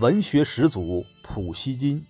[0.00, 2.06] 文学始祖普希金，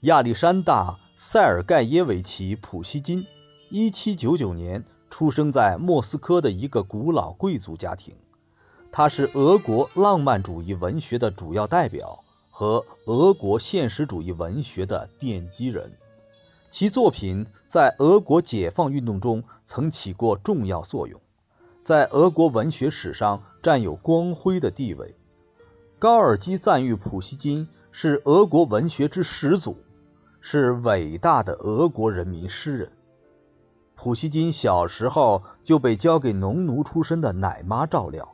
[0.00, 3.24] 亚历山大·塞尔盖耶维奇·普希金
[3.70, 8.12] ，1799年出生在莫斯科的一个古老贵族家庭。
[8.90, 12.18] 他是俄国浪漫主义文学的主要代表
[12.50, 15.88] 和俄国现实主义文学的奠基人。
[16.68, 21.20] 其作品在俄国解放运动中曾起过重要作用，
[21.84, 25.14] 在俄国文学史上占有光辉的地位。
[25.98, 29.76] 高尔基赞誉普希金是俄国文学之始祖，
[30.40, 32.92] 是伟大的俄国人民诗人。
[33.94, 38.28] 普希金小时候就被交给农奴出身的奶妈照料，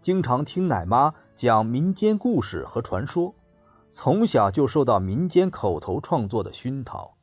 [0.00, 3.32] 经常听奶妈讲民间故事和传说，
[3.88, 7.14] 从小就受到民间口头创作的熏陶。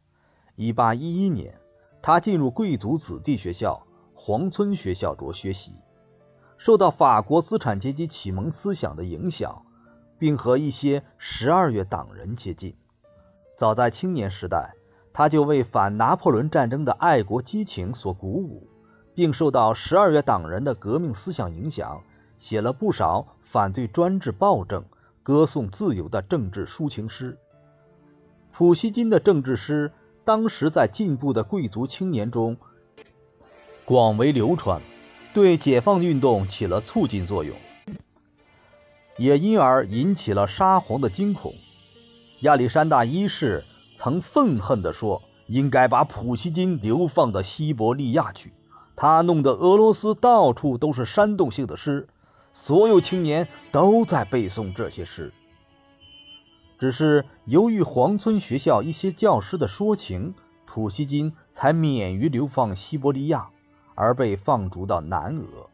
[0.58, 1.60] 1811年，
[2.02, 5.74] 他进入贵族子弟学校皇村学校着学习，
[6.58, 9.64] 受到法国资产阶级启蒙思想的影响。
[10.18, 12.76] 并和一些十二月党人接近。
[13.58, 14.74] 早在青年时代，
[15.12, 18.68] 他就为反拿破仑战争的爱国激情所鼓舞，
[19.14, 22.02] 并受到十二月党人的革命思想影响，
[22.38, 24.84] 写了不少反对专制暴政、
[25.22, 27.38] 歌颂自由的政治抒情诗。
[28.52, 29.92] 普希金的政治诗
[30.24, 32.56] 当时在进步的贵族青年中
[33.86, 34.82] 广为流传，
[35.34, 37.56] 对解放运动起了促进作用。
[39.18, 41.54] 也因而引起了沙皇的惊恐。
[42.42, 43.64] 亚历山大一世
[43.96, 48.54] 曾愤恨地说：“应该把普希金流放到西伯利亚去，
[48.96, 52.08] 他弄得俄罗斯到处都是煽动性的诗，
[52.52, 55.32] 所有青年都在背诵这些诗。”
[56.80, 60.34] 只是由于皇村学校一些教师的说情，
[60.66, 63.48] 普希金才免于流放西伯利亚，
[63.96, 65.70] 而被放逐到南俄。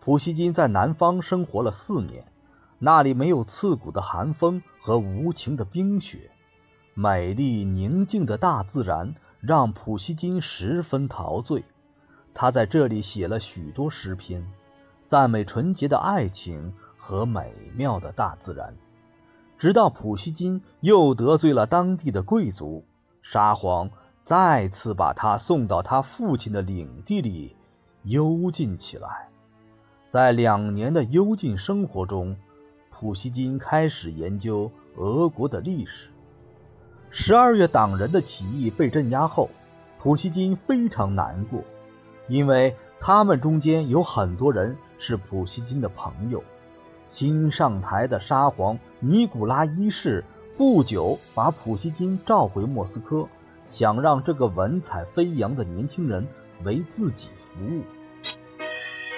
[0.00, 2.24] 普希金在南方生活了四年。
[2.78, 6.30] 那里没有刺骨的寒风和无情的冰雪，
[6.94, 11.64] 美丽宁静的大自然让普希金十分陶醉。
[12.34, 14.46] 他在这里写了许多诗篇，
[15.06, 18.76] 赞美纯洁的爱情和美妙的大自然。
[19.56, 22.84] 直到普希金又得罪了当地的贵族，
[23.22, 23.90] 沙皇
[24.22, 27.56] 再次把他送到他父亲的领地里
[28.02, 29.30] 幽禁起来。
[30.10, 32.36] 在两年的幽禁生活中，
[32.98, 36.08] 普希金开始研究俄国的历史。
[37.10, 39.50] 十二月党人的起义被镇压后，
[39.98, 41.62] 普希金非常难过，
[42.26, 46.42] 因为他们中间有很多人是普希金的朋友。
[47.06, 50.24] 新上台的沙皇尼古拉一世
[50.56, 53.28] 不久把普希金召回莫斯科，
[53.66, 56.26] 想让这个文采飞扬的年轻人
[56.64, 57.82] 为自己服务，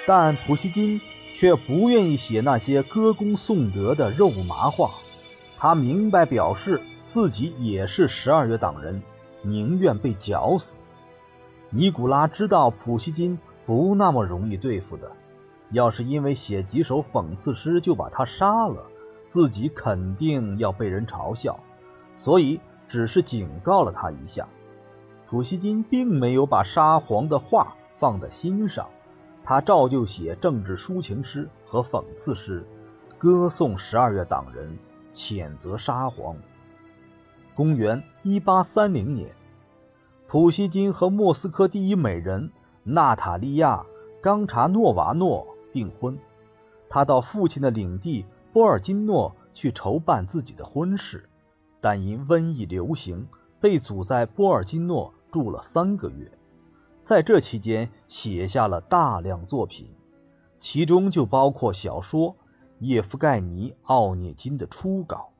[0.05, 1.01] 但普希金。
[1.39, 4.95] 却不愿意写那些歌功颂德的肉麻话，
[5.57, 9.01] 他明白表示自己也是十二月党人，
[9.43, 10.79] 宁愿被绞死。
[11.71, 15.09] 尼古拉知道普希金不那么容易对付的，
[15.71, 18.85] 要是因为写几首讽刺诗就把他杀了，
[19.29, 21.57] 自己肯定要被人嘲笑，
[22.17, 24.45] 所以只是警告了他一下。
[25.25, 28.85] 普希金并没有把沙皇的话放在心上。
[29.49, 32.63] 他照旧写政治抒情诗和讽刺诗，
[33.17, 34.79] 歌颂十二月党人，
[35.11, 36.37] 谴责沙皇。
[37.55, 39.35] 公元一八三零年，
[40.27, 43.77] 普希金和莫斯科第一美人娜塔莉亚·
[44.21, 46.19] 冈察诺娃诺订婚。
[46.87, 51.27] 他到父亲的领地波尔金诺去筹办自己的婚事，
[51.81, 53.27] 但因瘟疫流行，
[53.59, 56.31] 被阻在波尔金诺住了三个月。
[57.09, 59.89] 在这期间，写下了大量作品，
[60.61, 62.33] 其中就包括小说
[62.81, 65.33] 《叶夫盖尼·奥涅金》的初稿。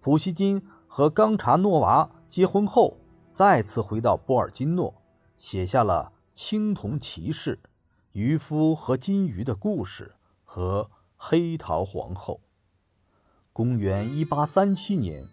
[0.00, 2.98] 普希金和冈察诺娃结婚后，
[3.32, 4.94] 再次回到波尔金诺，
[5.36, 7.56] 写下了《青铜骑士》
[8.12, 10.14] 《渔夫和金鱼的故事》
[10.44, 10.84] 和
[11.16, 12.34] 《黑桃皇后》。
[13.52, 15.24] 公元1837年，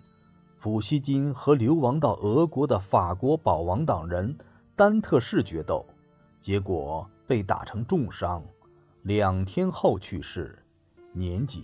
[0.60, 4.36] 普希金和流亡到俄国的法国保王党人。
[4.76, 5.86] 丹特士决斗，
[6.40, 8.44] 结果被打成重伤，
[9.04, 10.58] 两天后去世，
[11.12, 11.64] 年仅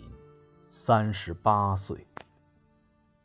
[0.69, 2.06] 三十八岁。